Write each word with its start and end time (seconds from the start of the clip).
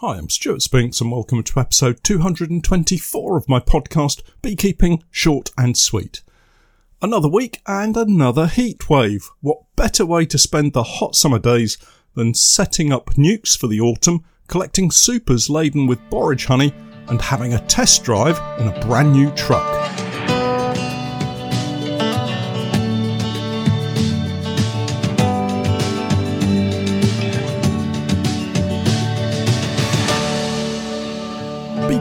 Hi, 0.00 0.18
I'm 0.18 0.28
Stuart 0.28 0.60
Spinks 0.60 1.00
and 1.00 1.10
welcome 1.10 1.42
to 1.42 1.58
episode 1.58 2.04
224 2.04 3.38
of 3.38 3.48
my 3.48 3.60
podcast, 3.60 4.20
Beekeeping 4.42 5.02
Short 5.10 5.50
and 5.56 5.74
Sweet. 5.74 6.20
Another 7.00 7.30
week 7.30 7.62
and 7.66 7.96
another 7.96 8.46
heat 8.46 8.90
wave. 8.90 9.30
What 9.40 9.62
better 9.74 10.04
way 10.04 10.26
to 10.26 10.36
spend 10.36 10.74
the 10.74 10.82
hot 10.82 11.16
summer 11.16 11.38
days 11.38 11.78
than 12.12 12.34
setting 12.34 12.92
up 12.92 13.14
nukes 13.14 13.56
for 13.56 13.68
the 13.68 13.80
autumn, 13.80 14.22
collecting 14.48 14.90
supers 14.90 15.48
laden 15.48 15.86
with 15.86 16.10
borage 16.10 16.44
honey, 16.44 16.74
and 17.08 17.22
having 17.22 17.54
a 17.54 17.66
test 17.66 18.04
drive 18.04 18.38
in 18.60 18.68
a 18.68 18.80
brand 18.86 19.14
new 19.14 19.30
truck? 19.30 19.64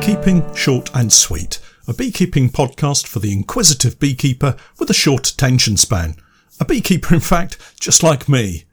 Beekeeping 0.05 0.53
Short 0.53 0.91
and 0.93 1.11
Sweet, 1.11 1.59
a 1.87 1.93
beekeeping 1.93 2.51
podcast 2.51 3.07
for 3.07 3.17
the 3.17 3.33
inquisitive 3.33 3.99
beekeeper 3.99 4.55
with 4.77 4.87
a 4.91 4.93
short 4.93 5.27
attention 5.27 5.77
span. 5.77 6.15
A 6.59 6.65
beekeeper, 6.65 7.15
in 7.15 7.21
fact, 7.21 7.57
just 7.79 8.03
like 8.03 8.29
me. 8.29 8.65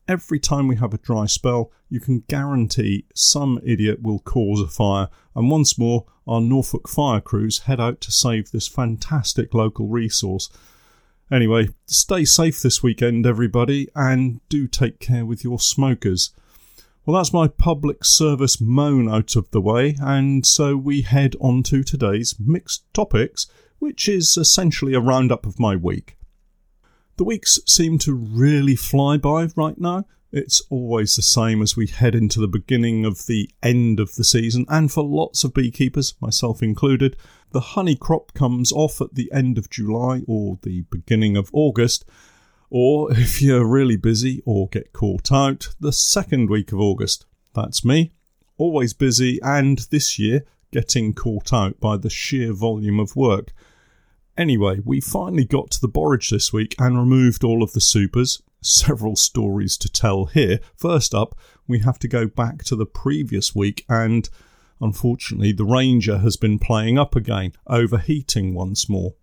Every 0.06 0.40
time 0.40 0.68
we 0.68 0.76
have 0.76 0.94
a 0.94 0.98
dry 0.98 1.26
spell, 1.28 1.72
you 1.88 2.02
can 2.02 2.26
guarantee 2.28 3.06
some 3.16 3.62
idiot 3.64 4.02
will 4.02 4.20
cause 4.20 4.60
a 4.60 4.68
fire, 4.68 5.08
and 5.38 5.50
once 5.50 5.78
more, 5.78 6.04
our 6.28 6.42
Norfolk 6.42 6.89
fire 6.89 7.22
crews 7.22 7.60
head 7.60 7.80
out 7.80 8.02
to 8.02 8.11
save 8.11 8.52
this 8.52 8.67
fantastic 8.67 9.54
local 9.54 9.88
resource. 9.88 10.50
Anyway, 11.32 11.70
stay 11.86 12.26
safe 12.26 12.61
this 12.61 12.83
weekend, 12.83 13.26
everybody, 13.26 13.88
and 13.95 14.42
do 14.50 14.67
take 14.67 15.00
care 15.00 15.26
with 15.26 15.45
your 15.45 15.60
smokers. 15.60 16.33
Well, 17.05 17.17
that's 17.17 17.33
my 17.33 17.49
public 17.49 18.05
service 18.05 18.61
moan 18.61 19.09
out 19.09 19.36
of 19.36 19.52
the 19.52 19.59
way, 19.59 19.97
and 19.99 20.45
so 20.45 20.77
we 20.77 21.02
head 21.02 21.36
on 21.41 21.61
to 21.64 21.83
today's 21.83 22.36
mixed 22.39 22.86
topics, 22.93 23.45
which 23.80 24.08
is 24.08 24.37
essentially 24.37 24.93
a 24.93 25.02
roundup 25.02 25.45
of 25.45 25.59
my 25.59 25.75
week. 25.75 26.15
The 27.17 27.25
weeks 27.25 27.59
seem 27.67 27.97
to 27.99 28.14
really 28.14 28.77
fly 28.77 29.17
by 29.17 29.49
right 29.58 29.77
now. 29.77 30.05
It's 30.31 30.61
always 30.69 31.17
the 31.17 31.21
same 31.23 31.61
as 31.61 31.75
we 31.75 31.87
head 31.87 32.15
into 32.15 32.39
the 32.39 32.47
beginning 32.47 33.03
of 33.03 33.25
the 33.25 33.49
end 33.61 33.99
of 33.99 34.15
the 34.15 34.23
season, 34.23 34.65
and 34.70 34.89
for 34.89 35.03
lots 35.03 35.43
of 35.43 35.53
beekeepers, 35.53 36.15
myself 36.21 36.64
included, 36.64 37.17
the 37.52 37.59
honey 37.59 37.97
crop 37.97 38.33
comes 38.33 38.71
off 38.71 39.02
at 39.02 39.15
the 39.15 39.30
end 39.33 39.58
of 39.58 39.70
July 39.70 40.21
or 40.25 40.58
the 40.61 40.85
beginning 40.89 41.35
of 41.35 41.49
August, 41.52 42.05
or 42.73 43.11
if 43.17 43.42
you're 43.42 43.66
really 43.66 43.95
busy 43.95 44.42
or 44.45 44.67
get 44.67 44.92
caught 44.92 45.32
out, 45.32 45.70
the 45.80 45.94
second 45.94 46.50
week 46.50 46.73
of 46.73 46.80
August. 46.80 47.26
That's 47.54 47.86
me, 47.86 48.11
always 48.58 48.94
busy, 48.94 49.39
and 49.44 49.78
this 49.92 50.17
year 50.17 50.44
getting 50.72 51.14
caught 51.14 51.54
out 51.54 51.80
by 51.80 51.98
the 51.98 52.10
sheer 52.10 52.52
volume 52.52 53.00
of 53.00 53.16
work. 53.16 53.54
Anyway, 54.36 54.80
we 54.83 55.00
finally 55.00 55.45
got 55.45 55.70
to 55.70 55.80
the 55.80 55.88
borage 55.88 56.32
this 56.32 56.52
week 56.52 56.73
and 56.80 56.98
removed 56.98 57.44
all 57.44 57.62
of 57.62 57.73
the 57.73 57.80
supers. 57.80 58.42
Several 58.62 59.16
stories 59.16 59.78
to 59.78 59.92
tell 59.92 60.26
here. 60.26 60.60
First 60.76 61.14
up, 61.14 61.38
we 61.67 61.80
have 61.80 62.00
to 62.00 62.08
go 62.08 62.26
back 62.26 62.64
to 62.64 62.76
the 62.76 62.88
previous 62.88 63.54
week, 63.54 63.86
and 63.88 64.28
unfortunately, 64.82 65.52
the 65.52 65.66
Ranger 65.66 66.17
has 66.20 66.38
been 66.38 66.58
playing 66.58 66.98
up 66.98 67.16
again, 67.16 67.54
overheating 67.67 68.56
once 68.56 68.89
more. 68.89 69.14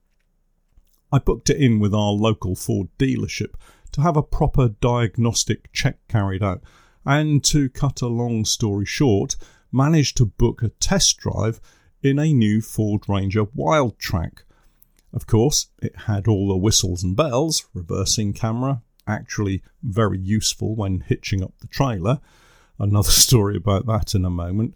I 1.12 1.18
booked 1.18 1.50
it 1.50 1.56
in 1.56 1.78
with 1.80 1.94
our 1.94 2.12
local 2.12 2.54
Ford 2.54 2.88
dealership 2.98 3.54
to 3.92 4.00
have 4.02 4.16
a 4.16 4.22
proper 4.22 4.68
diagnostic 4.68 5.72
check 5.72 5.98
carried 6.08 6.42
out, 6.42 6.62
and 7.04 7.42
to 7.44 7.68
cut 7.68 8.02
a 8.02 8.06
long 8.06 8.44
story 8.44 8.86
short, 8.86 9.36
managed 9.72 10.16
to 10.18 10.26
book 10.26 10.62
a 10.62 10.68
test 10.68 11.18
drive 11.18 11.60
in 12.02 12.18
a 12.18 12.32
new 12.32 12.60
Ford 12.60 13.02
Ranger 13.08 13.44
Wildtrak. 13.44 14.42
Of 15.12 15.26
course, 15.26 15.68
it 15.82 15.96
had 16.06 16.28
all 16.28 16.48
the 16.48 16.56
whistles 16.56 17.02
and 17.02 17.16
bells, 17.16 17.66
reversing 17.74 18.32
camera, 18.32 18.82
actually 19.06 19.62
very 19.82 20.18
useful 20.18 20.74
when 20.76 21.00
hitching 21.00 21.42
up 21.42 21.52
the 21.58 21.66
trailer. 21.66 22.20
Another 22.78 23.10
story 23.10 23.56
about 23.56 23.86
that 23.86 24.14
in 24.14 24.24
a 24.24 24.30
moment. 24.30 24.74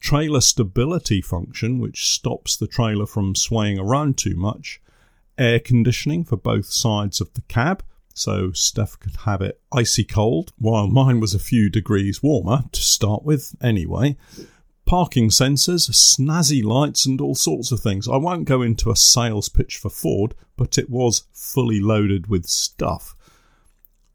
Trailer 0.00 0.40
stability 0.40 1.20
function, 1.20 1.78
which 1.78 2.10
stops 2.10 2.56
the 2.56 2.66
trailer 2.66 3.06
from 3.06 3.34
swaying 3.34 3.78
around 3.78 4.18
too 4.18 4.36
much, 4.36 4.80
air 5.38 5.58
conditioning 5.58 6.24
for 6.24 6.36
both 6.36 6.66
sides 6.66 7.20
of 7.20 7.32
the 7.34 7.42
cab, 7.42 7.82
so 8.14 8.52
Steph 8.52 8.98
could 9.00 9.16
have 9.24 9.42
it 9.42 9.60
icy 9.72 10.04
cold, 10.04 10.52
while 10.56 10.86
mine 10.86 11.20
was 11.20 11.34
a 11.34 11.38
few 11.38 11.68
degrees 11.68 12.22
warmer 12.22 12.64
to 12.72 12.80
start 12.80 13.24
with 13.24 13.54
anyway. 13.60 14.16
Parking 14.86 15.30
sensors, 15.30 15.90
snazzy 15.90 16.62
lights, 16.62 17.06
and 17.06 17.20
all 17.20 17.34
sorts 17.34 17.72
of 17.72 17.80
things. 17.80 18.06
I 18.06 18.16
won't 18.16 18.44
go 18.44 18.62
into 18.62 18.90
a 18.90 18.96
sales 18.96 19.48
pitch 19.48 19.78
for 19.78 19.88
Ford, 19.88 20.34
but 20.56 20.78
it 20.78 20.90
was 20.90 21.24
fully 21.32 21.80
loaded 21.80 22.26
with 22.26 22.46
stuff. 22.46 23.16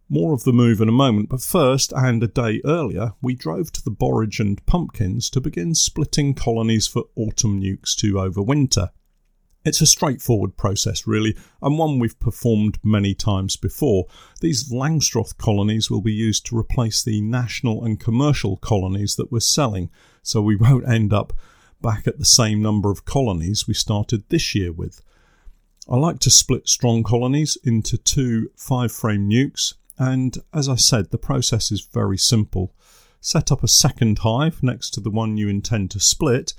More 0.08 0.34
of 0.34 0.44
the 0.44 0.54
move 0.54 0.80
in 0.82 0.90
a 0.90 0.94
moment, 0.94 1.30
but 1.30 1.42
first, 1.42 1.92
and 1.96 2.24
a 2.24 2.28
day 2.28 2.62
earlier, 2.66 3.14
we 3.22 3.36
drove 3.36 3.72
to 3.74 3.84
the 3.84 3.92
Borage 3.92 4.40
and 4.40 4.66
Pumpkins 4.66 5.30
to 5.32 5.42
begin 5.42 5.76
splitting 5.76 6.34
colonies 6.34 6.88
for 6.88 7.06
autumn 7.16 7.62
nukes 7.62 7.96
to 7.98 8.14
overwinter. 8.14 8.90
It's 9.70 9.82
a 9.82 9.86
straightforward 9.86 10.58
process, 10.58 11.06
really, 11.06 11.38
and 11.62 11.78
one 11.78 12.00
we've 12.00 12.20
performed 12.20 12.80
many 12.84 13.14
times 13.14 13.56
before. 13.56 14.08
These 14.42 14.72
Langstroth 14.72 15.38
colonies 15.38 15.92
will 15.92 16.02
be 16.02 16.12
used 16.12 16.48
to 16.48 16.58
replace 16.58 17.04
the 17.04 17.22
national 17.22 17.86
and 17.86 18.00
commercial 18.00 18.58
colonies 18.58 19.16
that 19.18 19.32
we're 19.32 19.42
selling, 19.42 19.92
so 20.24 20.42
we 20.42 20.56
won't 20.60 20.90
end 20.90 21.14
up 21.14 21.34
back 21.84 22.08
at 22.08 22.18
the 22.18 22.26
same 22.26 22.64
number 22.64 22.90
of 22.90 23.06
colonies 23.06 23.68
we 23.68 23.76
started 23.76 24.24
this 24.30 24.56
year 24.56 24.72
with. 24.72 25.04
I 25.88 25.98
like 25.98 26.18
to 26.22 26.32
split 26.32 26.68
strong 26.68 27.04
colonies 27.04 27.56
into 27.64 27.96
two 28.00 28.50
five 28.56 28.92
frame 28.92 29.30
nukes, 29.30 29.76
and 30.00 30.36
as 30.52 30.68
I 30.68 30.78
said, 30.78 31.12
the 31.12 31.20
process 31.20 31.72
is 31.72 31.82
very 31.94 32.18
simple. 32.18 32.74
Set 33.22 33.52
up 33.52 33.64
a 33.64 33.68
second 33.68 34.18
hive 34.18 34.64
next 34.64 34.96
to 34.96 35.00
the 35.00 35.12
one 35.12 35.38
you 35.38 35.48
intend 35.48 35.92
to 35.92 36.00
split 36.00 36.56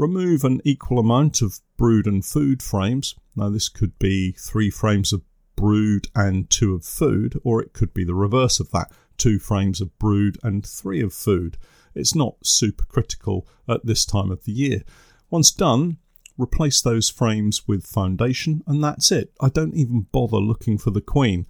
Remove 0.00 0.44
an 0.44 0.62
equal 0.64 0.98
amount 0.98 1.42
of 1.42 1.60
brood 1.76 2.06
and 2.06 2.24
food 2.24 2.62
frames. 2.62 3.14
Now, 3.36 3.50
this 3.50 3.68
could 3.68 3.98
be 3.98 4.32
three 4.32 4.70
frames 4.70 5.12
of 5.12 5.20
brood 5.56 6.08
and 6.14 6.48
two 6.48 6.74
of 6.74 6.86
food, 6.86 7.38
or 7.44 7.60
it 7.60 7.74
could 7.74 7.92
be 7.92 8.04
the 8.04 8.14
reverse 8.14 8.60
of 8.60 8.70
that 8.70 8.90
two 9.18 9.38
frames 9.38 9.78
of 9.78 9.98
brood 9.98 10.38
and 10.42 10.66
three 10.66 11.02
of 11.02 11.12
food. 11.12 11.58
It's 11.94 12.14
not 12.14 12.46
super 12.46 12.86
critical 12.86 13.46
at 13.68 13.84
this 13.84 14.06
time 14.06 14.30
of 14.30 14.44
the 14.44 14.52
year. 14.52 14.84
Once 15.28 15.50
done, 15.50 15.98
replace 16.38 16.80
those 16.80 17.10
frames 17.10 17.68
with 17.68 17.84
foundation, 17.84 18.64
and 18.66 18.82
that's 18.82 19.12
it. 19.12 19.34
I 19.38 19.50
don't 19.50 19.74
even 19.74 20.06
bother 20.12 20.38
looking 20.38 20.78
for 20.78 20.92
the 20.92 21.02
queen. 21.02 21.46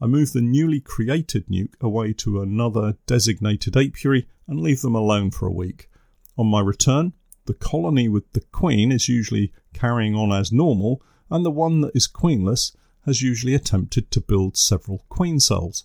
I 0.00 0.06
move 0.06 0.32
the 0.32 0.40
newly 0.40 0.80
created 0.80 1.46
nuc 1.46 1.80
away 1.80 2.14
to 2.14 2.42
another 2.42 2.96
designated 3.06 3.76
apiary 3.76 4.26
and 4.48 4.60
leave 4.60 4.80
them 4.80 4.96
alone 4.96 5.30
for 5.30 5.46
a 5.46 5.52
week. 5.52 5.88
On 6.36 6.48
my 6.48 6.58
return, 6.58 7.12
the 7.52 7.58
colony 7.58 8.08
with 8.08 8.32
the 8.32 8.40
queen 8.40 8.90
is 8.90 9.10
usually 9.10 9.52
carrying 9.74 10.14
on 10.14 10.32
as 10.32 10.50
normal, 10.50 11.02
and 11.30 11.44
the 11.44 11.50
one 11.50 11.82
that 11.82 11.94
is 11.94 12.08
queenless 12.08 12.74
has 13.04 13.20
usually 13.20 13.54
attempted 13.54 14.10
to 14.10 14.22
build 14.22 14.56
several 14.56 15.04
queen 15.10 15.38
cells. 15.38 15.84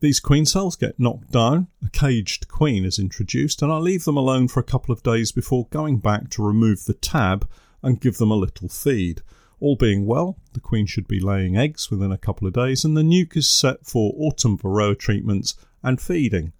These 0.00 0.20
queen 0.20 0.46
cells 0.46 0.76
get 0.76 0.98
knocked 0.98 1.32
down, 1.32 1.66
a 1.84 1.90
caged 1.90 2.48
queen 2.48 2.86
is 2.86 2.98
introduced, 2.98 3.60
and 3.60 3.70
I 3.70 3.76
leave 3.76 4.06
them 4.06 4.16
alone 4.16 4.48
for 4.48 4.60
a 4.60 4.64
couple 4.72 4.90
of 4.90 5.02
days 5.02 5.32
before 5.32 5.66
going 5.68 5.98
back 5.98 6.30
to 6.30 6.42
remove 6.42 6.86
the 6.86 6.94
tab 6.94 7.46
and 7.82 8.00
give 8.00 8.16
them 8.16 8.30
a 8.30 8.36
little 8.36 8.70
feed. 8.70 9.20
All 9.60 9.76
being 9.76 10.06
well, 10.06 10.38
the 10.54 10.60
queen 10.60 10.86
should 10.86 11.06
be 11.06 11.20
laying 11.20 11.58
eggs 11.58 11.90
within 11.90 12.10
a 12.10 12.16
couple 12.16 12.48
of 12.48 12.54
days, 12.54 12.86
and 12.86 12.96
the 12.96 13.02
nuc 13.02 13.36
is 13.36 13.46
set 13.46 13.84
for 13.84 14.14
autumn 14.16 14.56
varroa 14.56 14.98
treatments 14.98 15.56
and 15.82 16.00
feeding. 16.00 16.54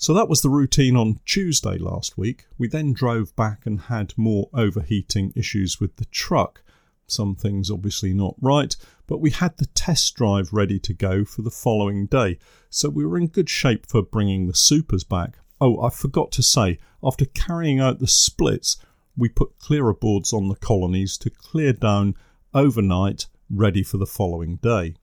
So 0.00 0.14
that 0.14 0.28
was 0.28 0.42
the 0.42 0.48
routine 0.48 0.94
on 0.94 1.18
Tuesday 1.26 1.76
last 1.76 2.16
week. 2.16 2.46
We 2.56 2.68
then 2.68 2.92
drove 2.92 3.34
back 3.34 3.66
and 3.66 3.80
had 3.80 4.16
more 4.16 4.48
overheating 4.54 5.32
issues 5.34 5.80
with 5.80 5.96
the 5.96 6.04
truck. 6.04 6.62
Some 7.08 7.34
things 7.34 7.68
obviously 7.68 8.14
not 8.14 8.36
right, 8.40 8.76
but 9.08 9.18
we 9.18 9.30
had 9.30 9.56
the 9.56 9.66
test 9.66 10.14
drive 10.14 10.52
ready 10.52 10.78
to 10.78 10.94
go 10.94 11.24
for 11.24 11.42
the 11.42 11.50
following 11.50 12.06
day, 12.06 12.38
so 12.70 12.88
we 12.88 13.04
were 13.04 13.18
in 13.18 13.26
good 13.26 13.50
shape 13.50 13.86
for 13.86 14.00
bringing 14.00 14.46
the 14.46 14.54
supers 14.54 15.02
back. 15.02 15.38
Oh, 15.60 15.82
I 15.82 15.90
forgot 15.90 16.30
to 16.32 16.44
say, 16.44 16.78
after 17.02 17.24
carrying 17.24 17.80
out 17.80 17.98
the 17.98 18.06
splits, 18.06 18.76
we 19.16 19.28
put 19.28 19.58
clearer 19.58 19.94
boards 19.94 20.32
on 20.32 20.48
the 20.48 20.54
colonies 20.54 21.18
to 21.18 21.30
clear 21.30 21.72
down 21.72 22.14
overnight, 22.54 23.26
ready 23.50 23.82
for 23.82 23.96
the 23.96 24.06
following 24.06 24.56
day. 24.58 24.94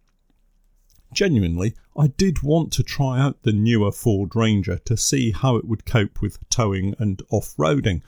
Genuinely, 1.16 1.74
I 1.98 2.08
did 2.08 2.44
want 2.44 2.74
to 2.74 2.84
try 2.84 3.22
out 3.22 3.44
the 3.44 3.54
newer 3.54 3.94
Ford 3.94 4.36
Ranger 4.36 4.80
to 4.80 4.98
see 4.98 5.32
how 5.32 5.56
it 5.56 5.64
would 5.64 5.86
cope 5.86 6.22
with 6.22 6.38
towing 6.50 6.94
and 7.00 7.24
off 7.30 7.56
roading. 7.56 8.02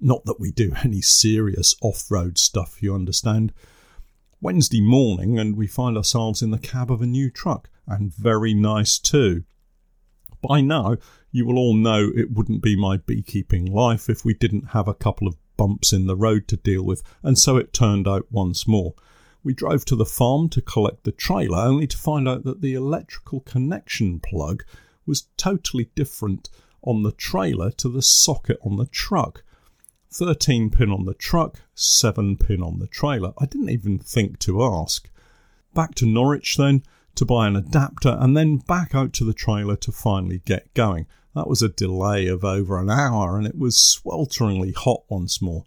Not 0.00 0.24
that 0.24 0.40
we 0.40 0.52
do 0.52 0.72
any 0.82 1.02
serious 1.02 1.76
off 1.82 2.10
road 2.10 2.38
stuff, 2.38 2.82
you 2.82 2.94
understand. 2.94 3.52
Wednesday 4.40 4.80
morning, 4.80 5.38
and 5.38 5.54
we 5.54 5.66
find 5.66 5.98
ourselves 5.98 6.40
in 6.40 6.50
the 6.50 6.58
cab 6.58 6.90
of 6.90 7.02
a 7.02 7.06
new 7.06 7.30
truck, 7.30 7.68
and 7.86 8.14
very 8.14 8.54
nice 8.54 8.98
too. 8.98 9.44
By 10.40 10.62
now, 10.62 10.96
you 11.30 11.44
will 11.44 11.58
all 11.58 11.74
know 11.74 12.10
it 12.16 12.32
wouldn't 12.32 12.62
be 12.62 12.74
my 12.74 12.96
beekeeping 12.96 13.66
life 13.66 14.08
if 14.08 14.24
we 14.24 14.32
didn't 14.32 14.68
have 14.68 14.88
a 14.88 14.94
couple 14.94 15.28
of 15.28 15.36
bumps 15.58 15.92
in 15.92 16.06
the 16.06 16.16
road 16.16 16.48
to 16.48 16.56
deal 16.56 16.82
with, 16.82 17.02
and 17.22 17.38
so 17.38 17.58
it 17.58 17.74
turned 17.74 18.08
out 18.08 18.32
once 18.32 18.66
more. 18.66 18.94
We 19.46 19.54
drove 19.54 19.84
to 19.84 19.94
the 19.94 20.04
farm 20.04 20.48
to 20.48 20.60
collect 20.60 21.04
the 21.04 21.12
trailer, 21.12 21.58
only 21.58 21.86
to 21.86 21.96
find 21.96 22.28
out 22.28 22.42
that 22.42 22.62
the 22.62 22.74
electrical 22.74 23.38
connection 23.42 24.18
plug 24.18 24.64
was 25.06 25.28
totally 25.36 25.88
different 25.94 26.50
on 26.82 27.04
the 27.04 27.12
trailer 27.12 27.70
to 27.70 27.88
the 27.88 28.02
socket 28.02 28.58
on 28.64 28.76
the 28.76 28.86
truck. 28.86 29.44
13 30.10 30.70
pin 30.70 30.90
on 30.90 31.04
the 31.04 31.14
truck, 31.14 31.62
7 31.76 32.36
pin 32.38 32.60
on 32.60 32.80
the 32.80 32.88
trailer. 32.88 33.34
I 33.38 33.46
didn't 33.46 33.70
even 33.70 34.00
think 34.00 34.40
to 34.40 34.64
ask. 34.64 35.08
Back 35.72 35.94
to 35.94 36.06
Norwich 36.06 36.56
then 36.56 36.82
to 37.14 37.24
buy 37.24 37.46
an 37.46 37.54
adapter 37.54 38.16
and 38.18 38.36
then 38.36 38.56
back 38.56 38.96
out 38.96 39.12
to 39.12 39.24
the 39.24 39.32
trailer 39.32 39.76
to 39.76 39.92
finally 39.92 40.42
get 40.44 40.74
going. 40.74 41.06
That 41.36 41.46
was 41.46 41.62
a 41.62 41.68
delay 41.68 42.26
of 42.26 42.44
over 42.44 42.80
an 42.80 42.90
hour 42.90 43.38
and 43.38 43.46
it 43.46 43.56
was 43.56 43.76
swelteringly 43.76 44.74
hot 44.74 45.04
once 45.08 45.40
more. 45.40 45.62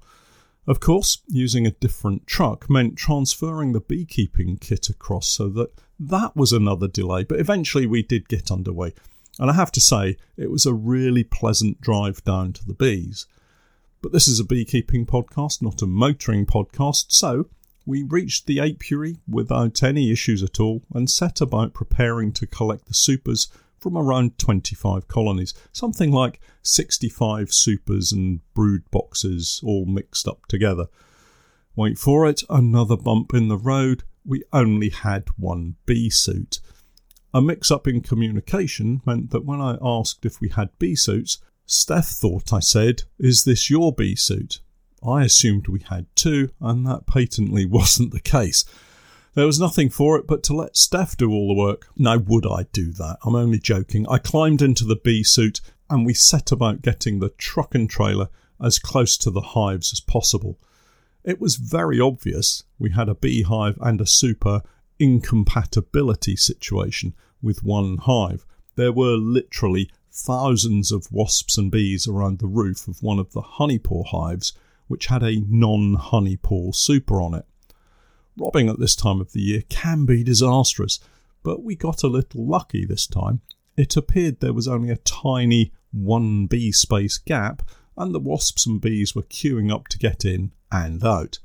Of 0.67 0.79
course, 0.79 1.19
using 1.27 1.65
a 1.65 1.71
different 1.71 2.27
truck 2.27 2.69
meant 2.69 2.97
transferring 2.97 3.71
the 3.71 3.79
beekeeping 3.79 4.57
kit 4.57 4.89
across 4.89 5.27
so 5.27 5.49
that 5.49 5.71
that 5.99 6.35
was 6.35 6.53
another 6.53 6.87
delay, 6.87 7.23
but 7.23 7.39
eventually 7.39 7.85
we 7.85 8.03
did 8.03 8.29
get 8.29 8.51
underway. 8.51 8.93
And 9.39 9.49
I 9.49 9.53
have 9.53 9.71
to 9.73 9.81
say, 9.81 10.17
it 10.37 10.51
was 10.51 10.65
a 10.65 10.73
really 10.73 11.23
pleasant 11.23 11.81
drive 11.81 12.23
down 12.23 12.53
to 12.53 12.65
the 12.65 12.73
bees. 12.73 13.25
But 14.01 14.11
this 14.11 14.27
is 14.27 14.39
a 14.39 14.45
beekeeping 14.45 15.05
podcast, 15.05 15.61
not 15.61 15.81
a 15.81 15.87
motoring 15.87 16.45
podcast, 16.45 17.05
so 17.09 17.49
we 17.85 18.03
reached 18.03 18.45
the 18.45 18.59
apiary 18.59 19.17
without 19.27 19.81
any 19.81 20.11
issues 20.11 20.43
at 20.43 20.59
all 20.59 20.83
and 20.93 21.09
set 21.09 21.41
about 21.41 21.73
preparing 21.73 22.31
to 22.33 22.47
collect 22.47 22.85
the 22.85 22.93
supers 22.93 23.47
from 23.79 23.97
around 23.97 24.37
25 24.37 25.07
colonies, 25.07 25.53
something 25.71 26.11
like 26.11 26.39
65 26.61 27.53
supers 27.53 28.11
and 28.11 28.41
brood 28.53 28.83
boxes 28.91 29.61
all 29.63 29.85
mixed 29.85 30.27
up 30.27 30.45
together. 30.47 30.87
Wait 31.75 31.97
for 31.97 32.27
it, 32.27 32.41
another 32.49 32.97
bump 32.97 33.33
in 33.33 33.47
the 33.47 33.57
road. 33.57 34.03
We 34.25 34.43
only 34.51 34.89
had 34.89 35.29
one 35.37 35.75
bee 35.85 36.09
suit. 36.09 36.59
A 37.33 37.41
mix 37.41 37.69
up 37.69 37.87
in 37.87 38.01
communication 38.01 39.01
meant 39.05 39.29
that 39.31 39.45
when 39.45 39.61
I 39.61 39.77
asked 39.81 40.25
if 40.25 40.41
we 40.41 40.49
had 40.49 40.77
bee 40.79 40.95
suits, 40.95 41.37
Steph 41.65 42.07
thought 42.07 42.51
I 42.51 42.59
said, 42.59 43.03
Is 43.19 43.43
this 43.43 43.69
your 43.69 43.93
bee 43.93 44.15
suit? 44.15 44.61
I 45.07 45.23
assumed 45.23 45.67
we 45.67 45.81
had 45.81 46.07
two, 46.15 46.49
and 46.59 46.85
that 46.87 47.05
patently 47.05 47.65
wasn't 47.67 48.11
the 48.11 48.19
case. 48.19 48.65
There 49.39 49.45
was 49.45 49.57
nothing 49.57 49.89
for 49.89 50.17
it 50.17 50.27
but 50.27 50.43
to 50.43 50.53
let 50.53 50.75
Steph 50.75 51.15
do 51.15 51.31
all 51.31 51.47
the 51.47 51.53
work. 51.53 51.87
Now, 51.95 52.17
would 52.17 52.45
I 52.45 52.63
do 52.73 52.91
that? 52.91 53.19
I'm 53.23 53.35
only 53.35 53.57
joking. 53.57 54.05
I 54.09 54.17
climbed 54.17 54.61
into 54.61 54.83
the 54.83 54.97
bee 54.97 55.23
suit 55.23 55.61
and 55.89 56.05
we 56.05 56.13
set 56.13 56.51
about 56.51 56.81
getting 56.81 57.19
the 57.19 57.29
truck 57.29 57.73
and 57.73 57.89
trailer 57.89 58.27
as 58.61 58.79
close 58.79 59.17
to 59.19 59.31
the 59.31 59.39
hives 59.55 59.93
as 59.93 60.01
possible. 60.01 60.59
It 61.23 61.39
was 61.39 61.55
very 61.55 62.01
obvious 62.01 62.65
we 62.77 62.91
had 62.91 63.07
a 63.07 63.15
beehive 63.15 63.77
and 63.79 64.01
a 64.01 64.05
super 64.05 64.61
incompatibility 64.99 66.35
situation 66.35 67.15
with 67.41 67.63
one 67.63 67.95
hive. 67.99 68.45
There 68.75 68.91
were 68.91 69.15
literally 69.15 69.89
thousands 70.11 70.91
of 70.91 71.13
wasps 71.13 71.57
and 71.57 71.71
bees 71.71 72.09
around 72.09 72.39
the 72.39 72.47
roof 72.47 72.89
of 72.89 73.01
one 73.01 73.19
of 73.19 73.31
the 73.31 73.43
honeypore 73.43 74.07
hives, 74.07 74.51
which 74.89 75.05
had 75.05 75.23
a 75.23 75.39
non 75.47 75.95
honeypore 75.95 76.75
super 76.75 77.21
on 77.21 77.35
it. 77.35 77.45
Robbing 78.39 78.69
at 78.69 78.79
this 78.79 78.95
time 78.95 79.19
of 79.19 79.33
the 79.33 79.41
year 79.41 79.63
can 79.67 80.05
be 80.05 80.23
disastrous, 80.23 80.99
but 81.43 81.61
we 81.61 81.75
got 81.75 82.03
a 82.03 82.07
little 82.07 82.47
lucky 82.47 82.85
this 82.85 83.05
time. 83.05 83.41
It 83.75 83.97
appeared 83.97 84.39
there 84.39 84.53
was 84.53 84.67
only 84.67 84.89
a 84.89 84.97
tiny 84.97 85.73
one 85.91 86.47
bee 86.47 86.71
space 86.71 87.17
gap, 87.17 87.63
and 87.97 88.15
the 88.15 88.19
wasps 88.19 88.65
and 88.65 88.79
bees 88.79 89.13
were 89.13 89.23
queuing 89.23 89.73
up 89.73 89.89
to 89.89 89.97
get 89.97 90.23
in 90.23 90.51
and 90.71 91.03
out. 91.03 91.39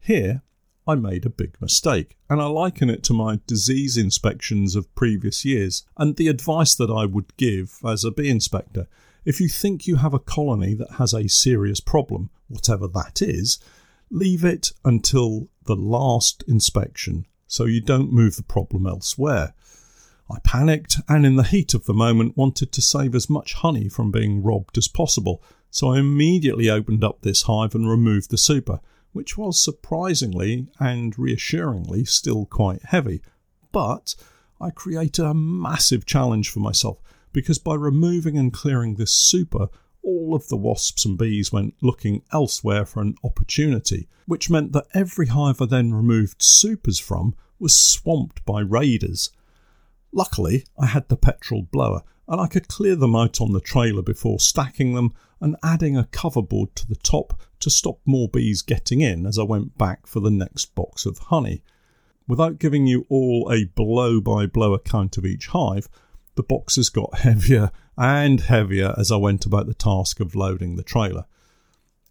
Here, 0.00 0.42
I 0.86 0.94
made 0.94 1.26
a 1.26 1.30
big 1.30 1.60
mistake, 1.60 2.16
and 2.28 2.40
I 2.40 2.46
liken 2.46 2.88
it 2.88 3.02
to 3.04 3.12
my 3.12 3.40
disease 3.46 3.96
inspections 3.96 4.76
of 4.76 4.94
previous 4.94 5.44
years 5.44 5.84
and 5.96 6.16
the 6.16 6.28
advice 6.28 6.74
that 6.74 6.90
I 6.90 7.04
would 7.04 7.36
give 7.36 7.78
as 7.84 8.04
a 8.04 8.10
bee 8.10 8.30
inspector. 8.30 8.86
If 9.24 9.40
you 9.40 9.48
think 9.48 9.86
you 9.86 9.96
have 9.96 10.14
a 10.14 10.18
colony 10.18 10.74
that 10.74 10.92
has 10.92 11.14
a 11.14 11.28
serious 11.28 11.80
problem, 11.80 12.30
whatever 12.48 12.86
that 12.88 13.22
is, 13.22 13.58
leave 14.10 14.44
it 14.44 14.72
until 14.84 15.48
the 15.64 15.76
last 15.76 16.44
inspection 16.46 17.26
so 17.46 17.64
you 17.64 17.80
don't 17.80 18.12
move 18.12 18.36
the 18.36 18.42
problem 18.42 18.86
elsewhere. 18.86 19.54
I 20.30 20.38
panicked 20.40 20.96
and, 21.08 21.26
in 21.26 21.36
the 21.36 21.42
heat 21.42 21.74
of 21.74 21.84
the 21.84 21.94
moment, 21.94 22.36
wanted 22.36 22.72
to 22.72 22.82
save 22.82 23.14
as 23.14 23.30
much 23.30 23.54
honey 23.54 23.88
from 23.88 24.10
being 24.10 24.42
robbed 24.42 24.78
as 24.78 24.88
possible, 24.88 25.42
so 25.70 25.92
I 25.92 25.98
immediately 25.98 26.70
opened 26.70 27.04
up 27.04 27.20
this 27.20 27.42
hive 27.42 27.74
and 27.74 27.88
removed 27.88 28.30
the 28.30 28.38
super, 28.38 28.80
which 29.12 29.36
was 29.36 29.62
surprisingly 29.62 30.66
and 30.80 31.16
reassuringly 31.18 32.04
still 32.04 32.46
quite 32.46 32.82
heavy. 32.86 33.20
But 33.70 34.14
I 34.60 34.70
created 34.70 35.24
a 35.24 35.34
massive 35.34 36.06
challenge 36.06 36.50
for 36.50 36.60
myself 36.60 36.98
because 37.32 37.58
by 37.58 37.74
removing 37.74 38.38
and 38.38 38.52
clearing 38.52 38.94
this 38.94 39.12
super, 39.12 39.68
all 40.04 40.34
of 40.34 40.48
the 40.48 40.56
wasps 40.56 41.04
and 41.04 41.18
bees 41.18 41.52
went 41.52 41.74
looking 41.80 42.22
elsewhere 42.32 42.84
for 42.84 43.00
an 43.00 43.14
opportunity, 43.24 44.08
which 44.26 44.50
meant 44.50 44.72
that 44.72 44.86
every 44.94 45.26
hive 45.28 45.60
I 45.60 45.66
then 45.66 45.94
removed 45.94 46.42
supers 46.42 46.98
from 46.98 47.34
was 47.58 47.74
swamped 47.74 48.44
by 48.44 48.60
raiders. 48.60 49.30
Luckily, 50.12 50.64
I 50.78 50.86
had 50.86 51.08
the 51.08 51.16
petrol 51.16 51.62
blower 51.62 52.02
and 52.28 52.40
I 52.40 52.46
could 52.46 52.68
clear 52.68 52.96
them 52.96 53.14
out 53.14 53.40
on 53.40 53.52
the 53.52 53.60
trailer 53.60 54.02
before 54.02 54.40
stacking 54.40 54.94
them 54.94 55.12
and 55.40 55.56
adding 55.62 55.96
a 55.96 56.04
coverboard 56.04 56.74
to 56.74 56.88
the 56.88 56.96
top 56.96 57.40
to 57.60 57.68
stop 57.70 57.98
more 58.04 58.28
bees 58.28 58.62
getting 58.62 59.00
in 59.00 59.26
as 59.26 59.38
I 59.38 59.42
went 59.42 59.76
back 59.76 60.06
for 60.06 60.20
the 60.20 60.30
next 60.30 60.74
box 60.74 61.04
of 61.04 61.18
honey. 61.18 61.62
Without 62.26 62.58
giving 62.58 62.86
you 62.86 63.04
all 63.10 63.50
a 63.52 63.66
blow 63.66 64.20
by 64.20 64.46
blow 64.46 64.72
account 64.72 65.18
of 65.18 65.26
each 65.26 65.48
hive, 65.48 65.88
the 66.34 66.42
boxes 66.42 66.88
got 66.88 67.18
heavier 67.18 67.70
and 67.96 68.40
heavier 68.40 68.94
as 68.98 69.12
I 69.12 69.16
went 69.16 69.46
about 69.46 69.66
the 69.66 69.74
task 69.74 70.20
of 70.20 70.34
loading 70.34 70.76
the 70.76 70.82
trailer. 70.82 71.26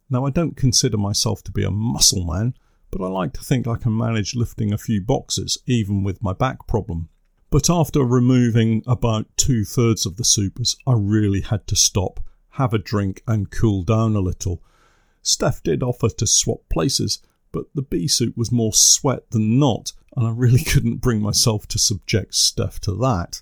Now, 0.10 0.26
I 0.26 0.30
don't 0.30 0.58
consider 0.58 0.98
myself 0.98 1.44
to 1.44 1.52
be 1.52 1.64
a 1.64 1.72
muscle 1.72 2.26
man, 2.26 2.54
but 2.92 3.04
I 3.04 3.08
like 3.08 3.34
to 3.34 3.44
think 3.44 3.68
I 3.68 3.76
can 3.76 3.98
manage 3.98 4.36
lifting 4.36 4.72
a 4.72 4.78
few 4.78 5.02
boxes 5.02 5.58
even 5.66 6.04
with 6.04 6.22
my 6.22 6.34
back 6.34 6.68
problem. 6.68 7.10
But 7.50 7.70
after 7.70 8.04
removing 8.04 8.84
about 8.88 9.28
two 9.38 9.64
thirds 9.64 10.06
of 10.06 10.18
the 10.18 10.24
supers, 10.24 10.76
I 10.88 10.94
really 10.94 11.42
had 11.42 11.68
to 11.68 11.76
stop, 11.76 12.20
have 12.52 12.74
a 12.74 12.80
drink, 12.80 13.24
and 13.28 13.52
cool 13.52 13.84
down 13.84 14.16
a 14.16 14.20
little. 14.20 14.62
Steph 15.22 15.64
did 15.64 15.84
offer 15.84 16.10
to 16.10 16.28
swap 16.28 16.62
places, 16.70 17.20
but 17.52 17.66
the 17.74 17.82
bee 17.82 18.08
suit 18.08 18.38
was 18.38 18.52
more 18.52 18.74
sweat 18.74 19.30
than 19.32 19.60
not, 19.60 19.94
and 20.16 20.28
I 20.28 20.32
really 20.32 20.64
couldn't 20.64 20.98
bring 20.98 21.22
myself 21.22 21.68
to 21.70 21.80
subject 21.80 22.36
Steph 22.36 22.80
to 22.82 22.96
that. 22.96 23.42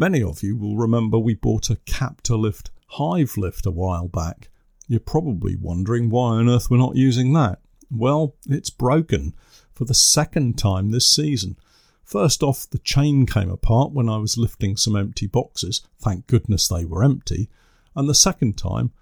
Many 0.00 0.22
of 0.22 0.44
you 0.44 0.56
will 0.56 0.76
remember 0.76 1.18
we 1.18 1.34
bought 1.34 1.70
a 1.70 1.74
Captalift 1.74 2.70
hive 2.86 3.36
lift 3.36 3.66
a 3.66 3.72
while 3.72 4.06
back. 4.06 4.48
You're 4.86 5.00
probably 5.00 5.56
wondering 5.56 6.08
why 6.08 6.36
on 6.36 6.48
earth 6.48 6.70
we're 6.70 6.76
not 6.76 6.94
using 6.94 7.32
that. 7.32 7.58
Well, 7.90 8.36
it's 8.48 8.70
broken 8.70 9.34
for 9.74 9.86
the 9.86 9.94
second 9.94 10.56
time 10.56 10.92
this 10.92 11.10
season. 11.10 11.56
First 12.04 12.44
off, 12.44 12.70
the 12.70 12.78
chain 12.78 13.26
came 13.26 13.50
apart 13.50 13.90
when 13.90 14.08
I 14.08 14.18
was 14.18 14.38
lifting 14.38 14.76
some 14.76 14.94
empty 14.94 15.26
boxes. 15.26 15.80
Thank 15.98 16.28
goodness 16.28 16.68
they 16.68 16.84
were 16.84 17.02
empty. 17.02 17.50
And 17.96 18.08
the 18.08 18.14
second 18.14 18.56
time, 18.56 18.92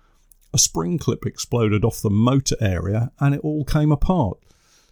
a 0.55 0.59
spring 0.59 0.97
clip 0.97 1.27
exploded 1.27 1.85
off 1.85 2.01
the 2.01 2.09
motor 2.09 2.57
area 2.59 3.13
and 3.21 3.35
it 3.35 3.43
all 3.43 3.67
came 3.67 3.93
apart. 3.93 4.39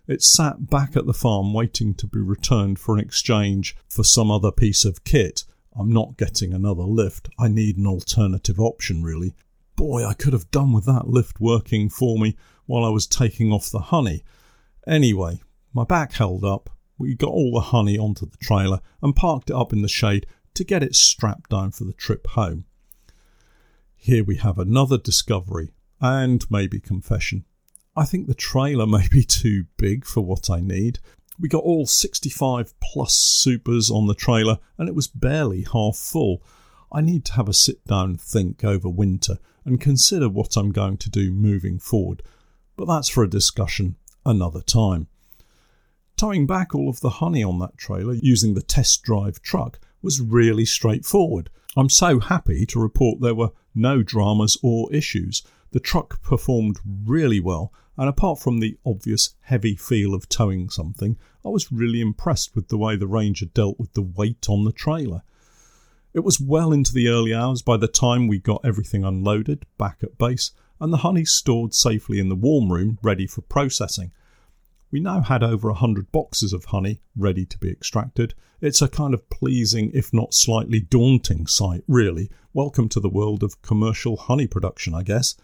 It 0.06 0.22
sat 0.22 0.68
back 0.68 0.98
at 0.98 1.06
the 1.06 1.14
farm 1.14 1.54
waiting 1.54 1.94
to 1.94 2.06
be 2.06 2.20
returned 2.20 2.78
for 2.78 2.94
an 2.94 3.00
exchange 3.00 3.74
for 3.88 4.04
some 4.04 4.30
other 4.30 4.52
piece 4.52 4.84
of 4.84 5.02
kit. 5.04 5.44
I'm 5.76 5.92
not 5.92 6.16
getting 6.16 6.52
another 6.52 6.82
lift. 6.82 7.28
I 7.38 7.48
need 7.48 7.76
an 7.76 7.86
alternative 7.86 8.60
option, 8.60 9.02
really. 9.02 9.34
Boy, 9.76 10.04
I 10.04 10.14
could 10.14 10.32
have 10.32 10.50
done 10.50 10.72
with 10.72 10.84
that 10.86 11.08
lift 11.08 11.40
working 11.40 11.88
for 11.88 12.18
me 12.18 12.36
while 12.66 12.84
I 12.84 12.90
was 12.90 13.06
taking 13.06 13.52
off 13.52 13.70
the 13.70 13.80
honey. 13.80 14.22
Anyway, 14.86 15.40
my 15.72 15.84
back 15.84 16.12
held 16.12 16.44
up, 16.44 16.70
we 16.98 17.14
got 17.14 17.30
all 17.30 17.52
the 17.52 17.60
honey 17.60 17.98
onto 17.98 18.26
the 18.26 18.36
trailer 18.36 18.80
and 19.02 19.16
parked 19.16 19.50
it 19.50 19.56
up 19.56 19.72
in 19.72 19.82
the 19.82 19.88
shade 19.88 20.26
to 20.54 20.64
get 20.64 20.82
it 20.82 20.94
strapped 20.94 21.50
down 21.50 21.72
for 21.72 21.84
the 21.84 21.92
trip 21.92 22.28
home. 22.28 22.64
Here 23.96 24.22
we 24.22 24.36
have 24.36 24.58
another 24.58 24.98
discovery 24.98 25.72
and 26.00 26.44
maybe 26.50 26.78
confession. 26.78 27.44
I 27.96 28.04
think 28.04 28.26
the 28.26 28.34
trailer 28.34 28.86
may 28.86 29.08
be 29.10 29.24
too 29.24 29.64
big 29.76 30.04
for 30.04 30.20
what 30.20 30.50
I 30.50 30.60
need. 30.60 31.00
We 31.38 31.48
got 31.48 31.64
all 31.64 31.86
65 31.86 32.78
plus 32.80 33.14
supers 33.14 33.90
on 33.90 34.06
the 34.06 34.14
trailer 34.14 34.58
and 34.78 34.88
it 34.88 34.94
was 34.94 35.08
barely 35.08 35.66
half 35.72 35.96
full. 35.96 36.42
I 36.92 37.00
need 37.00 37.24
to 37.26 37.32
have 37.34 37.48
a 37.48 37.54
sit 37.54 37.84
down 37.86 38.16
think 38.16 38.62
over 38.62 38.88
winter 38.88 39.38
and 39.64 39.80
consider 39.80 40.28
what 40.28 40.56
I'm 40.56 40.70
going 40.70 40.98
to 40.98 41.10
do 41.10 41.32
moving 41.32 41.78
forward, 41.78 42.22
but 42.76 42.86
that's 42.86 43.08
for 43.08 43.24
a 43.24 43.30
discussion 43.30 43.96
another 44.24 44.60
time. 44.60 45.08
Towing 46.16 46.46
back 46.46 46.74
all 46.74 46.88
of 46.88 47.00
the 47.00 47.10
honey 47.10 47.42
on 47.42 47.58
that 47.58 47.76
trailer 47.76 48.14
using 48.14 48.54
the 48.54 48.62
test 48.62 49.02
drive 49.02 49.42
truck 49.42 49.80
was 50.02 50.20
really 50.20 50.64
straightforward. 50.64 51.50
I'm 51.76 51.88
so 51.88 52.20
happy 52.20 52.64
to 52.66 52.78
report 52.78 53.20
there 53.20 53.34
were 53.34 53.50
no 53.74 54.02
dramas 54.04 54.56
or 54.62 54.92
issues. 54.92 55.42
The 55.74 55.80
truck 55.80 56.22
performed 56.22 56.78
really 57.04 57.40
well, 57.40 57.72
and 57.96 58.08
apart 58.08 58.38
from 58.38 58.60
the 58.60 58.78
obvious 58.86 59.34
heavy 59.40 59.74
feel 59.74 60.14
of 60.14 60.28
towing 60.28 60.70
something, 60.70 61.16
I 61.44 61.48
was 61.48 61.72
really 61.72 62.00
impressed 62.00 62.54
with 62.54 62.68
the 62.68 62.78
way 62.78 62.94
the 62.94 63.08
Ranger 63.08 63.46
dealt 63.46 63.80
with 63.80 63.94
the 63.94 64.02
weight 64.02 64.48
on 64.48 64.62
the 64.62 64.70
trailer. 64.70 65.24
It 66.12 66.20
was 66.20 66.40
well 66.40 66.72
into 66.72 66.92
the 66.92 67.08
early 67.08 67.34
hours 67.34 67.60
by 67.60 67.76
the 67.76 67.88
time 67.88 68.28
we 68.28 68.38
got 68.38 68.64
everything 68.64 69.02
unloaded 69.02 69.66
back 69.76 69.98
at 70.04 70.16
base 70.16 70.52
and 70.78 70.92
the 70.92 70.98
honey 70.98 71.24
stored 71.24 71.74
safely 71.74 72.20
in 72.20 72.28
the 72.28 72.36
warm 72.36 72.70
room 72.70 73.00
ready 73.02 73.26
for 73.26 73.40
processing. 73.40 74.12
We 74.92 75.00
now 75.00 75.22
had 75.22 75.42
over 75.42 75.70
a 75.70 75.74
hundred 75.74 76.12
boxes 76.12 76.52
of 76.52 76.66
honey 76.66 77.00
ready 77.16 77.44
to 77.46 77.58
be 77.58 77.68
extracted. 77.68 78.34
It's 78.60 78.80
a 78.80 78.86
kind 78.86 79.12
of 79.12 79.28
pleasing, 79.28 79.90
if 79.92 80.14
not 80.14 80.34
slightly 80.34 80.78
daunting 80.78 81.48
sight, 81.48 81.82
really. 81.88 82.30
Welcome 82.52 82.88
to 82.90 83.00
the 83.00 83.08
world 83.08 83.42
of 83.42 83.60
commercial 83.60 84.16
honey 84.16 84.46
production, 84.46 84.94
I 84.94 85.02
guess. 85.02 85.34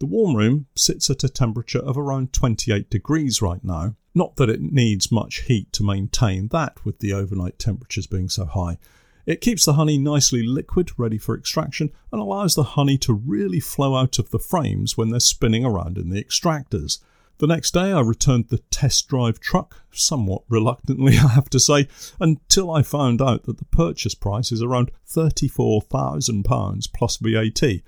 The 0.00 0.06
warm 0.06 0.36
room 0.36 0.66
sits 0.76 1.10
at 1.10 1.24
a 1.24 1.28
temperature 1.28 1.80
of 1.80 1.98
around 1.98 2.32
28 2.32 2.88
degrees 2.88 3.42
right 3.42 3.64
now. 3.64 3.96
Not 4.14 4.36
that 4.36 4.48
it 4.48 4.60
needs 4.60 5.10
much 5.10 5.42
heat 5.42 5.72
to 5.72 5.84
maintain 5.84 6.48
that 6.48 6.84
with 6.84 7.00
the 7.00 7.12
overnight 7.12 7.58
temperatures 7.58 8.06
being 8.06 8.28
so 8.28 8.44
high. 8.44 8.78
It 9.26 9.40
keeps 9.40 9.64
the 9.64 9.74
honey 9.74 9.98
nicely 9.98 10.42
liquid, 10.42 10.92
ready 10.96 11.18
for 11.18 11.36
extraction, 11.36 11.90
and 12.12 12.20
allows 12.20 12.54
the 12.54 12.62
honey 12.62 12.96
to 12.98 13.12
really 13.12 13.60
flow 13.60 13.94
out 13.94 14.18
of 14.18 14.30
the 14.30 14.38
frames 14.38 14.96
when 14.96 15.10
they're 15.10 15.20
spinning 15.20 15.64
around 15.64 15.98
in 15.98 16.10
the 16.10 16.22
extractors. 16.22 17.00
The 17.38 17.46
next 17.46 17.74
day, 17.74 17.92
I 17.92 18.00
returned 18.00 18.48
the 18.48 18.58
test 18.70 19.08
drive 19.08 19.38
truck, 19.38 19.82
somewhat 19.92 20.42
reluctantly, 20.48 21.18
I 21.18 21.28
have 21.28 21.50
to 21.50 21.60
say, 21.60 21.88
until 22.18 22.70
I 22.70 22.82
found 22.82 23.20
out 23.20 23.44
that 23.44 23.58
the 23.58 23.64
purchase 23.66 24.14
price 24.14 24.50
is 24.50 24.62
around 24.62 24.92
£34,000 25.08 26.92
plus 26.92 27.16
VAT. 27.16 27.82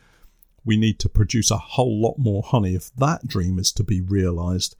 We 0.64 0.76
need 0.76 0.98
to 1.00 1.08
produce 1.08 1.50
a 1.50 1.56
whole 1.56 2.00
lot 2.00 2.16
more 2.18 2.42
honey 2.42 2.74
if 2.74 2.94
that 2.96 3.26
dream 3.26 3.58
is 3.58 3.72
to 3.72 3.84
be 3.84 4.00
realised. 4.00 4.76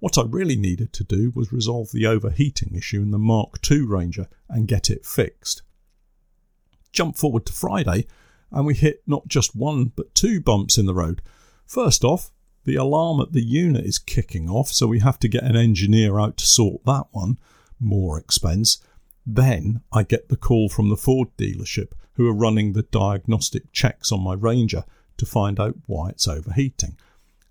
What 0.00 0.18
I 0.18 0.22
really 0.22 0.56
needed 0.56 0.92
to 0.94 1.04
do 1.04 1.32
was 1.34 1.52
resolve 1.52 1.92
the 1.92 2.06
overheating 2.06 2.74
issue 2.74 3.00
in 3.02 3.12
the 3.12 3.18
Mark 3.18 3.58
II 3.70 3.82
Ranger 3.82 4.28
and 4.48 4.66
get 4.66 4.90
it 4.90 5.06
fixed. 5.06 5.62
Jump 6.92 7.16
forward 7.16 7.46
to 7.46 7.52
Friday, 7.52 8.06
and 8.50 8.66
we 8.66 8.74
hit 8.74 9.02
not 9.06 9.28
just 9.28 9.54
one 9.54 9.92
but 9.94 10.14
two 10.14 10.40
bumps 10.40 10.76
in 10.76 10.86
the 10.86 10.94
road. 10.94 11.22
First 11.66 12.04
off, 12.04 12.32
the 12.64 12.74
alarm 12.74 13.20
at 13.20 13.32
the 13.32 13.44
unit 13.44 13.84
is 13.84 13.98
kicking 13.98 14.50
off, 14.50 14.68
so 14.68 14.86
we 14.86 14.98
have 14.98 15.18
to 15.20 15.28
get 15.28 15.44
an 15.44 15.56
engineer 15.56 16.18
out 16.18 16.36
to 16.38 16.46
sort 16.46 16.84
that 16.84 17.06
one. 17.12 17.38
More 17.80 18.18
expense. 18.18 18.78
Then 19.24 19.82
I 19.92 20.02
get 20.02 20.28
the 20.28 20.36
call 20.36 20.68
from 20.68 20.88
the 20.88 20.96
Ford 20.96 21.28
dealership, 21.38 21.92
who 22.14 22.28
are 22.28 22.34
running 22.34 22.72
the 22.72 22.82
diagnostic 22.82 23.72
checks 23.72 24.12
on 24.12 24.20
my 24.20 24.34
Ranger 24.34 24.84
to 25.18 25.26
find 25.26 25.60
out 25.60 25.76
why 25.86 26.10
it's 26.10 26.28
overheating. 26.28 26.96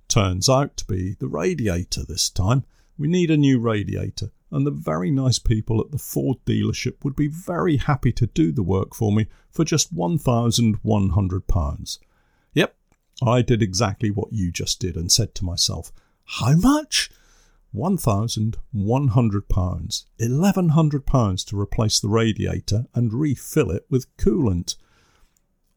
Turns 0.07 0.49
out 0.49 0.77
to 0.77 0.85
be 0.85 1.15
the 1.19 1.27
radiator 1.27 2.03
this 2.03 2.29
time. 2.29 2.63
We 2.97 3.07
need 3.07 3.31
a 3.31 3.37
new 3.37 3.59
radiator, 3.59 4.31
and 4.51 4.67
the 4.67 4.71
very 4.71 5.09
nice 5.09 5.39
people 5.39 5.79
at 5.79 5.91
the 5.91 5.97
Ford 5.97 6.37
dealership 6.45 7.03
would 7.03 7.15
be 7.15 7.27
very 7.27 7.77
happy 7.77 8.11
to 8.13 8.27
do 8.27 8.51
the 8.51 8.63
work 8.63 8.93
for 8.93 9.11
me 9.11 9.27
for 9.49 9.63
just 9.63 9.95
£1,100. 9.95 11.99
Yep, 12.53 12.75
I 13.23 13.41
did 13.41 13.61
exactly 13.61 14.11
what 14.11 14.33
you 14.33 14.51
just 14.51 14.79
did 14.79 14.97
and 14.97 15.11
said 15.11 15.33
to 15.35 15.45
myself, 15.45 15.91
How 16.25 16.55
much? 16.55 17.09
£1,100. 17.73 20.03
£1,100 20.19 21.45
to 21.45 21.59
replace 21.59 21.99
the 21.99 22.09
radiator 22.09 22.85
and 22.93 23.13
refill 23.13 23.71
it 23.71 23.85
with 23.89 24.15
coolant. 24.17 24.75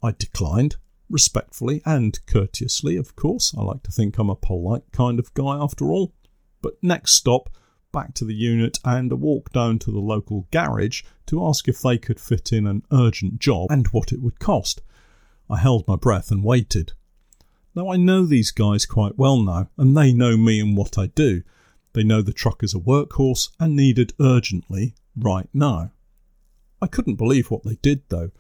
I 0.03 0.11
declined, 0.11 0.77
respectfully 1.15 1.81
and 1.87 2.19
courteously, 2.27 2.97
of 2.97 3.15
course. 3.15 3.55
I 3.57 3.63
like 3.63 3.85
to 3.85 3.93
think 3.93 4.19
I'm 4.19 4.29
a 4.29 4.35
polite 4.35 4.83
kind 4.93 5.21
of 5.21 5.33
guy 5.33 5.57
after 5.57 5.93
all. 5.93 6.13
But 6.61 6.75
next 6.83 7.13
stop, 7.13 7.49
back 7.93 8.15
to 8.15 8.25
the 8.25 8.35
unit 8.35 8.81
and 8.85 9.13
a 9.13 9.17
walk 9.17 9.53
down 9.53 9.79
to 9.79 9.93
the 9.93 10.01
local 10.01 10.49
garage 10.51 11.03
to 11.27 11.47
ask 11.47 11.69
if 11.69 11.81
they 11.81 11.97
could 11.97 12.19
fit 12.19 12.53
in 12.53 12.67
an 12.67 12.83
urgent 12.93 13.39
job 13.39 13.71
and 13.71 13.87
what 13.89 14.13
it 14.13 14.21
would 14.21 14.41
cost. 14.41 14.83
I 15.49 15.59
held 15.59 15.87
my 15.87 15.95
breath 15.95 16.33
and 16.33 16.43
waited. 16.43 16.93
Now, 17.77 17.91
I 17.91 17.97
know 17.97 18.27
these 18.27 18.51
guys 18.51 18.85
quite 18.85 19.17
well 19.17 19.41
now, 19.41 19.71
and 19.79 19.97
they 19.97 20.13
know 20.13 20.37
me 20.37 20.61
and 20.61 20.77
what 20.77 20.99
I 20.99 21.07
do. 21.07 21.43
They 21.93 22.03
know 22.03 22.23
the 22.23 22.33
truck 22.33 22.65
is 22.65 22.75
a 22.75 22.79
workhorse 22.79 23.51
and 23.61 23.77
needed 23.77 24.15
urgently 24.21 24.95
right 25.17 25.49
now. 25.55 25.93
I 26.83 26.89
couldn't 26.89 27.17
believe 27.17 27.51
what 27.51 27.63
they 27.63 27.77
did, 27.77 28.03
though. 28.09 28.33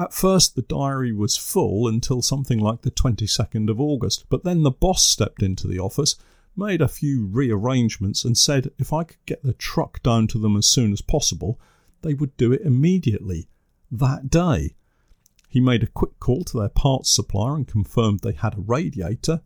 At 0.00 0.14
first, 0.14 0.54
the 0.54 0.62
diary 0.62 1.12
was 1.12 1.36
full 1.36 1.86
until 1.86 2.22
something 2.22 2.58
like 2.58 2.80
the 2.80 2.90
22nd 2.90 3.68
of 3.68 3.78
August, 3.78 4.24
but 4.30 4.44
then 4.44 4.62
the 4.62 4.70
boss 4.70 5.04
stepped 5.04 5.42
into 5.42 5.66
the 5.66 5.78
office, 5.78 6.16
made 6.56 6.80
a 6.80 6.88
few 6.88 7.26
rearrangements, 7.26 8.24
and 8.24 8.38
said 8.38 8.70
if 8.78 8.94
I 8.94 9.04
could 9.04 9.22
get 9.26 9.42
the 9.42 9.52
truck 9.52 10.02
down 10.02 10.26
to 10.28 10.38
them 10.38 10.56
as 10.56 10.64
soon 10.64 10.94
as 10.94 11.02
possible, 11.02 11.60
they 12.00 12.14
would 12.14 12.34
do 12.38 12.50
it 12.50 12.62
immediately, 12.62 13.50
that 13.90 14.30
day. 14.30 14.74
He 15.50 15.60
made 15.60 15.82
a 15.82 15.86
quick 15.86 16.18
call 16.18 16.44
to 16.44 16.60
their 16.60 16.70
parts 16.70 17.10
supplier 17.10 17.54
and 17.54 17.68
confirmed 17.68 18.20
they 18.20 18.32
had 18.32 18.54
a 18.54 18.62
radiator, 18.62 19.42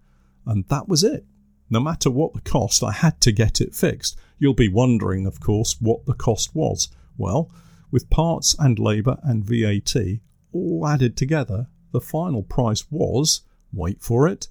and 0.46 0.68
that 0.68 0.86
was 0.88 1.02
it. 1.02 1.26
No 1.68 1.80
matter 1.80 2.12
what 2.12 2.32
the 2.32 2.40
cost, 2.40 2.84
I 2.84 2.92
had 2.92 3.20
to 3.22 3.32
get 3.32 3.60
it 3.60 3.74
fixed. 3.74 4.16
You'll 4.38 4.54
be 4.54 4.68
wondering, 4.68 5.26
of 5.26 5.40
course, 5.40 5.80
what 5.80 6.06
the 6.06 6.14
cost 6.14 6.54
was. 6.54 6.90
Well, 7.16 7.50
with 7.90 8.08
parts 8.08 8.54
and 8.56 8.78
labour 8.78 9.18
and 9.24 9.44
VAT 9.44 10.20
all 10.54 10.86
added 10.86 11.16
together, 11.16 11.66
the 11.92 12.00
final 12.00 12.42
price 12.42 12.84
was 12.90 13.42
wait 13.72 14.00
for 14.00 14.28
it, 14.28 14.48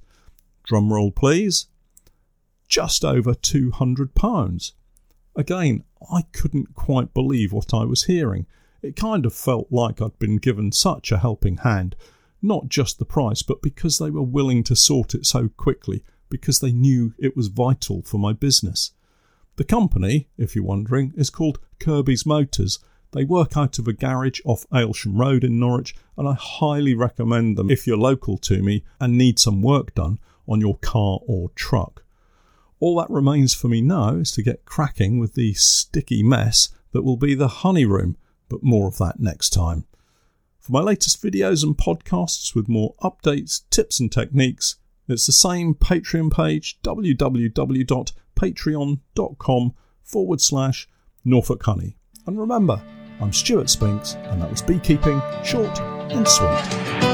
drumroll 0.70 1.16
please, 1.16 1.68
just 2.68 3.06
over 3.06 3.34
£200. 3.34 4.72
Again, 5.36 5.84
I 6.12 6.24
couldn't 6.34 6.76
quite 6.76 7.14
believe 7.14 7.54
what 7.54 7.74
I 7.74 7.86
was 7.86 8.06
hearing. 8.06 8.46
It 8.82 8.96
kind 8.96 9.26
of 9.26 9.34
felt 9.34 9.68
like 9.72 10.02
I'd 10.02 10.20
been 10.20 10.38
given 10.38 10.72
such 10.72 11.12
a 11.12 11.18
helping 11.18 11.58
hand, 11.58 11.96
not 12.42 12.68
just 12.68 13.00
the 13.00 13.06
price, 13.06 13.42
but 13.42 13.62
because 13.62 13.98
they 13.98 14.10
were 14.10 14.22
willing 14.22 14.64
to 14.66 14.76
sort 14.76 15.16
it 15.16 15.26
so 15.26 15.50
quickly, 15.56 16.04
because 16.30 16.60
they 16.60 16.72
knew 16.72 17.14
it 17.18 17.38
was 17.38 17.48
vital 17.48 18.02
for 18.02 18.18
my 18.18 18.34
business. 18.34 18.92
The 19.56 19.64
company, 19.64 20.28
if 20.38 20.56
you're 20.56 20.66
wondering, 20.66 21.14
is 21.16 21.30
called 21.30 21.60
Kirby's 21.80 22.26
Motors. 22.26 22.80
They 23.14 23.24
work 23.24 23.56
out 23.56 23.78
of 23.78 23.88
a 23.88 23.94
garage 23.94 24.40
off 24.44 24.68
Aylsham 24.72 25.20
Road 25.20 25.44
in 25.44 25.60
Norwich, 25.60 25.96
and 26.18 26.28
I 26.28 26.34
highly 26.34 26.96
recommend 26.96 27.58
them 27.58 27.70
if 27.70 27.86
you're 27.86 27.96
local 27.96 28.40
to 28.40 28.64
me 28.64 28.84
and 29.00 29.16
need 29.18 29.38
some 29.38 29.62
work 29.62 29.94
done 29.94 30.18
on 30.48 30.60
your 30.60 30.80
car 30.80 31.20
or 31.28 31.52
truck. 31.52 32.04
All 32.80 32.98
that 32.98 33.12
remains 33.12 33.54
for 33.54 33.68
me 33.68 33.82
now 33.82 34.16
is 34.16 34.32
to 34.32 34.42
get 34.42 34.66
cracking 34.66 35.20
with 35.20 35.36
the 35.36 35.54
sticky 35.54 36.24
mess 36.24 36.70
that 36.92 37.04
will 37.04 37.18
be 37.18 37.36
the 37.36 37.48
honey 37.48 37.86
room, 37.86 38.18
but 38.50 38.64
more 38.64 38.88
of 38.88 38.98
that 38.98 39.20
next 39.20 39.52
time. 39.52 39.86
For 40.60 40.72
my 40.72 40.82
latest 40.82 41.22
videos 41.22 41.64
and 41.64 41.78
podcasts 41.78 42.56
with 42.56 42.68
more 42.68 42.96
updates, 43.04 43.62
tips, 43.70 44.00
and 44.00 44.12
techniques, 44.12 44.78
it's 45.08 45.28
the 45.28 45.34
same 45.34 45.76
Patreon 45.76 46.34
page 46.34 46.80
www.patreon.com 46.82 49.74
forward 50.04 50.42
slash 50.42 50.90
Norfolk 51.24 51.64
Honey. 51.64 51.96
And 52.26 52.40
remember, 52.40 52.82
I'm 53.24 53.32
Stuart 53.32 53.70
Spinks, 53.70 54.16
and 54.16 54.42
that 54.42 54.52
was 54.52 54.62
beekeeping 54.62 55.22
short 55.46 55.80
and 56.12 56.28
sweet. 56.28 57.13